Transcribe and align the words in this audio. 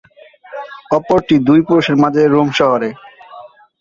অপরটি 0.91 1.35
দুই 1.47 1.59
পুরুষের 1.67 1.97
মাঝে 2.03 2.21
রোম 2.25 2.47
শহরে। 2.59 2.89